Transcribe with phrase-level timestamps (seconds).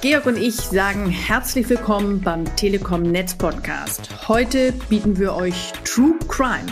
[0.00, 4.28] Georg und ich sagen herzlich willkommen beim Telekom Netz Podcast.
[4.28, 6.66] Heute bieten wir euch True Crime,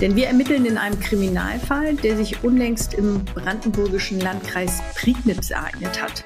[0.00, 6.24] denn wir ermitteln in einem Kriminalfall, der sich unlängst im brandenburgischen Landkreis Prignitz ereignet hat.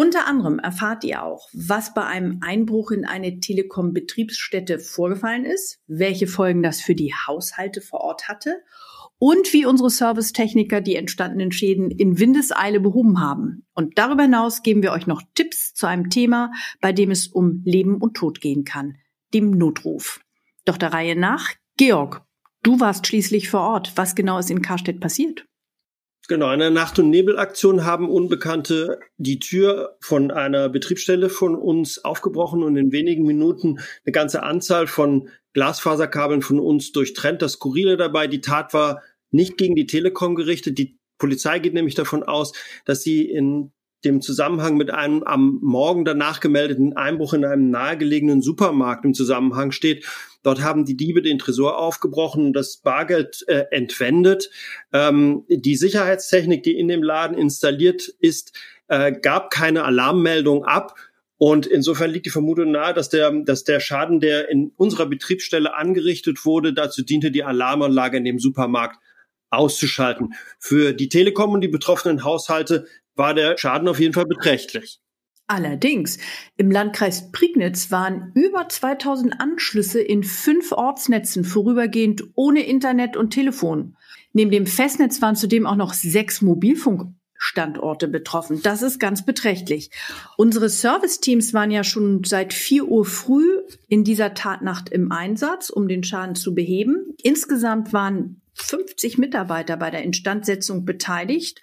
[0.00, 6.26] Unter anderem erfahrt ihr auch, was bei einem Einbruch in eine Telekom-Betriebsstätte vorgefallen ist, welche
[6.26, 8.62] Folgen das für die Haushalte vor Ort hatte
[9.18, 13.66] und wie unsere Servicetechniker die entstandenen Schäden in Windeseile behoben haben.
[13.74, 17.60] Und darüber hinaus geben wir euch noch Tipps zu einem Thema, bei dem es um
[17.66, 18.96] Leben und Tod gehen kann,
[19.34, 20.22] dem Notruf.
[20.64, 22.24] Doch der Reihe nach, Georg,
[22.62, 23.92] du warst schließlich vor Ort.
[23.96, 25.44] Was genau ist in Karstedt passiert?
[26.30, 32.04] Genau, in einer Nacht- und Nebelaktion haben Unbekannte die Tür von einer Betriebsstelle von uns
[32.04, 37.42] aufgebrochen und in wenigen Minuten eine ganze Anzahl von Glasfaserkabeln von uns durchtrennt.
[37.42, 40.78] Das Skurrile dabei, die Tat war nicht gegen die Telekom gerichtet.
[40.78, 42.52] Die Polizei geht nämlich davon aus,
[42.84, 43.72] dass sie in
[44.04, 49.72] dem Zusammenhang mit einem am Morgen danach gemeldeten Einbruch in einem nahegelegenen Supermarkt im Zusammenhang
[49.72, 50.06] steht.
[50.42, 54.50] Dort haben die Diebe den Tresor aufgebrochen das Bargeld äh, entwendet.
[54.92, 58.56] Ähm, die Sicherheitstechnik, die in dem Laden installiert ist,
[58.88, 60.94] äh, gab keine Alarmmeldung ab.
[61.36, 65.74] Und insofern liegt die Vermutung nahe, dass der, dass der Schaden, der in unserer Betriebsstelle
[65.74, 68.98] angerichtet wurde, dazu diente, die Alarmanlage in dem Supermarkt
[69.50, 70.34] auszuschalten.
[70.58, 72.86] Für die Telekom und die betroffenen Haushalte
[73.20, 74.98] war der Schaden auf jeden Fall beträchtlich.
[75.46, 76.18] Allerdings,
[76.56, 83.96] im Landkreis Prignitz waren über 2000 Anschlüsse in fünf Ortsnetzen vorübergehend ohne Internet und Telefon.
[84.32, 88.62] Neben dem Festnetz waren zudem auch noch sechs Mobilfunkstandorte betroffen.
[88.62, 89.90] Das ist ganz beträchtlich.
[90.36, 95.88] Unsere Serviceteams waren ja schon seit 4 Uhr früh in dieser Tatnacht im Einsatz, um
[95.88, 97.16] den Schaden zu beheben.
[97.22, 101.60] Insgesamt waren 50 Mitarbeiter bei der Instandsetzung beteiligt.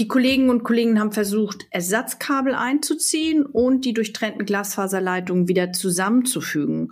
[0.00, 6.90] Die Kolleginnen und Kollegen haben versucht, Ersatzkabel einzuziehen und die durchtrennten Glasfaserleitungen wieder zusammenzufügen.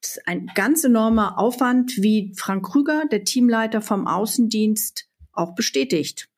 [0.00, 6.28] Das ist ein ganz enormer Aufwand, wie Frank Krüger, der Teamleiter vom Außendienst, auch bestätigt.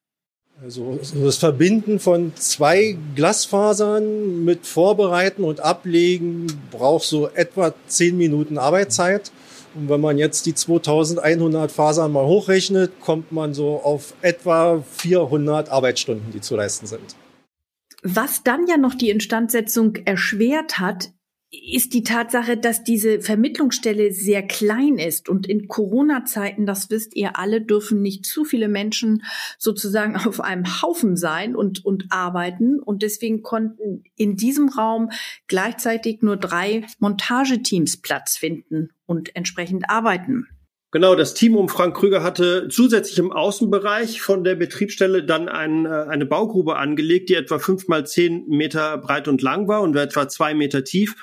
[0.62, 8.56] Also das Verbinden von zwei Glasfasern mit Vorbereiten und Ablegen braucht so etwa zehn Minuten
[8.56, 9.32] Arbeitszeit.
[9.74, 15.68] Und wenn man jetzt die 2100 Fasern mal hochrechnet, kommt man so auf etwa 400
[15.70, 17.14] Arbeitsstunden, die zu leisten sind.
[18.02, 21.12] Was dann ja noch die Instandsetzung erschwert hat,
[21.52, 27.38] ist die Tatsache, dass diese Vermittlungsstelle sehr klein ist und in Corona-Zeiten, das wisst ihr
[27.38, 29.24] alle, dürfen nicht zu viele Menschen
[29.58, 32.78] sozusagen auf einem Haufen sein und, und arbeiten.
[32.78, 35.10] Und deswegen konnten in diesem Raum
[35.48, 40.46] gleichzeitig nur drei Montageteams Platz finden und entsprechend arbeiten.
[40.92, 45.86] Genau, das Team um Frank Krüger hatte zusätzlich im Außenbereich von der Betriebsstelle dann ein,
[45.86, 49.96] äh, eine Baugrube angelegt, die etwa fünf mal zehn Meter breit und lang war und
[49.96, 51.14] etwa zwei Meter tief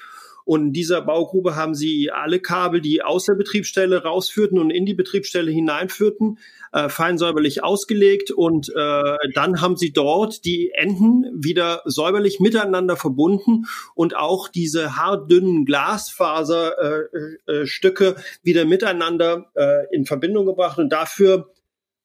[0.47, 4.85] und in dieser Baugrube haben sie alle Kabel, die aus der Betriebsstelle rausführten und in
[4.85, 6.39] die Betriebsstelle hineinführten,
[6.71, 8.31] äh, fein säuberlich ausgelegt.
[8.31, 14.95] Und äh, dann haben sie dort die Enden wieder säuberlich miteinander verbunden und auch diese
[14.95, 20.77] haardünnen Glasfaserstücke äh, äh, Stücke wieder miteinander äh, in Verbindung gebracht.
[20.77, 21.51] Und dafür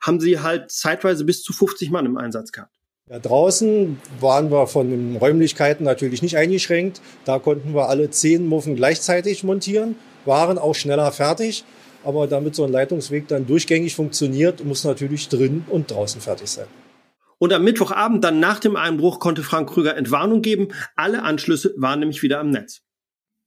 [0.01, 2.82] haben sie halt zeitweise bis zu 50 Mann im Einsatz gehabt.
[3.11, 7.01] Ja, draußen waren wir von den Räumlichkeiten natürlich nicht eingeschränkt.
[7.25, 11.65] Da konnten wir alle zehn Muffen gleichzeitig montieren, waren auch schneller fertig.
[12.05, 16.67] Aber damit so ein Leitungsweg dann durchgängig funktioniert, muss natürlich drin und draußen fertig sein.
[17.39, 20.69] Und am Mittwochabend, dann nach dem Einbruch, konnte Frank Krüger Entwarnung geben.
[20.95, 22.83] Alle Anschlüsse waren nämlich wieder am Netz.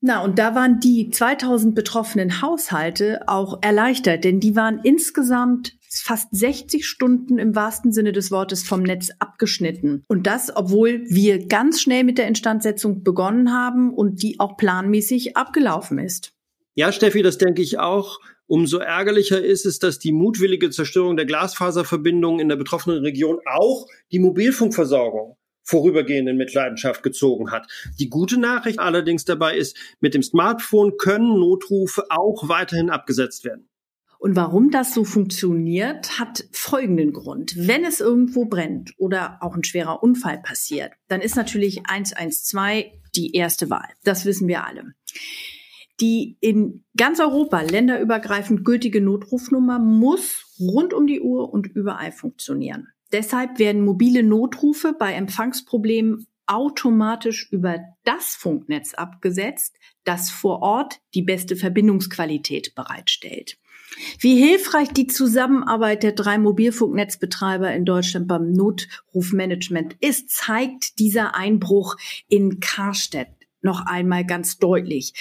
[0.01, 6.28] Na, und da waren die 2000 betroffenen Haushalte auch erleichtert, denn die waren insgesamt fast
[6.31, 10.03] 60 Stunden im wahrsten Sinne des Wortes vom Netz abgeschnitten.
[10.07, 15.38] Und das, obwohl wir ganz schnell mit der Instandsetzung begonnen haben und die auch planmäßig
[15.38, 16.31] abgelaufen ist.
[16.75, 18.19] Ja, Steffi, das denke ich auch.
[18.47, 23.87] Umso ärgerlicher ist es, dass die mutwillige Zerstörung der Glasfaserverbindungen in der betroffenen Region auch
[24.11, 27.67] die Mobilfunkversorgung vorübergehend in Mitleidenschaft gezogen hat.
[27.99, 33.67] Die gute Nachricht allerdings dabei ist, mit dem Smartphone können Notrufe auch weiterhin abgesetzt werden.
[34.20, 37.53] Und warum das so funktioniert, hat folgenden Grund.
[37.58, 42.85] Wenn es irgendwo brennt oder auch ein schwerer Unfall passiert, dann ist natürlich 112
[43.16, 43.90] die erste Wahl.
[44.03, 44.94] Das wissen wir alle.
[46.02, 52.88] Die in ganz Europa länderübergreifend gültige Notrufnummer muss rund um die Uhr und überall funktionieren.
[53.11, 61.23] Deshalb werden mobile Notrufe bei Empfangsproblemen automatisch über das Funknetz abgesetzt, das vor Ort die
[61.23, 63.58] beste Verbindungsqualität bereitstellt.
[64.20, 71.96] Wie hilfreich die Zusammenarbeit der drei Mobilfunknetzbetreiber in Deutschland beim Notrufmanagement ist, zeigt dieser Einbruch
[72.28, 73.28] in Karstedt
[73.66, 75.14] noch einmal ganz deutlich.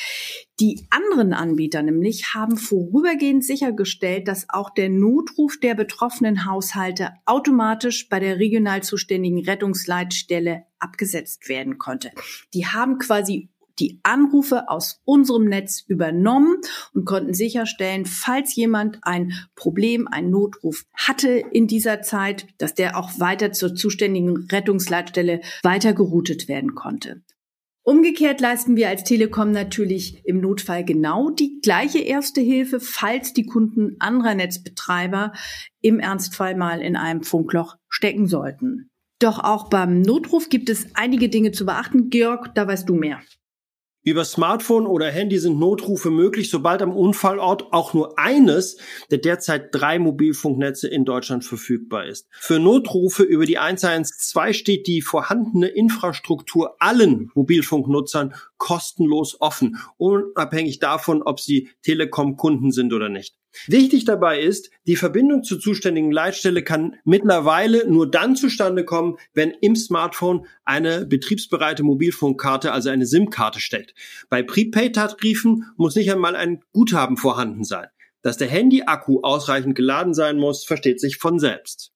[0.61, 8.09] Die anderen Anbieter nämlich haben vorübergehend sichergestellt, dass auch der Notruf der betroffenen Haushalte automatisch
[8.09, 12.13] bei der regional zuständigen Rettungsleitstelle abgesetzt werden konnte.
[12.53, 13.49] Die haben quasi
[13.79, 16.57] die Anrufe aus unserem Netz übernommen
[16.93, 22.97] und konnten sicherstellen, falls jemand ein Problem, einen Notruf hatte in dieser Zeit, dass der
[22.97, 27.23] auch weiter zur zuständigen Rettungsleitstelle weitergeroutet werden konnte.
[27.87, 33.45] Umgekehrt leisten wir als Telekom natürlich im Notfall genau die gleiche erste Hilfe, falls die
[33.45, 35.33] Kunden anderer Netzbetreiber
[35.83, 38.91] im Ernstfall mal in einem Funkloch stecken sollten.
[39.19, 42.09] Doch auch beim Notruf gibt es einige Dinge zu beachten.
[42.09, 43.21] Georg, da weißt du mehr.
[44.07, 48.77] Über Smartphone oder Handy sind Notrufe möglich, sobald am Unfallort auch nur eines
[49.11, 52.29] der derzeit drei Mobilfunknetze in Deutschland verfügbar ist.
[52.31, 61.23] Für Notrufe über die 112 steht die vorhandene Infrastruktur allen Mobilfunknutzern kostenlos offen, unabhängig davon,
[61.23, 63.39] ob sie Telekom-Kunden sind oder nicht.
[63.67, 69.51] Wichtig dabei ist, die Verbindung zur zuständigen Leitstelle kann mittlerweile nur dann zustande kommen, wenn
[69.61, 73.95] im Smartphone eine betriebsbereite Mobilfunkkarte, also eine SIM-Karte steckt.
[74.29, 77.87] Bei Prepaid-Tarifen muss nicht einmal ein Guthaben vorhanden sein.
[78.23, 81.94] Dass der Handy-Akku ausreichend geladen sein muss, versteht sich von selbst.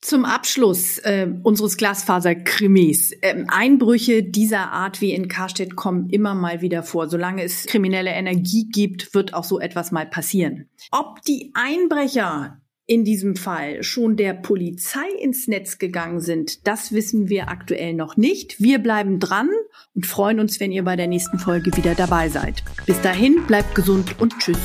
[0.00, 3.12] Zum Abschluss äh, unseres Glasfaserkrimis.
[3.20, 7.08] Ähm, Einbrüche dieser Art wie in Karstedt kommen immer mal wieder vor.
[7.08, 10.68] Solange es kriminelle Energie gibt, wird auch so etwas mal passieren.
[10.92, 17.28] Ob die Einbrecher in diesem Fall schon der Polizei ins Netz gegangen sind, das wissen
[17.28, 18.60] wir aktuell noch nicht.
[18.60, 19.50] Wir bleiben dran
[19.94, 22.64] und freuen uns, wenn ihr bei der nächsten Folge wieder dabei seid.
[22.86, 24.58] Bis dahin, bleibt gesund und tschüss.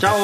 [0.00, 0.16] Ciao.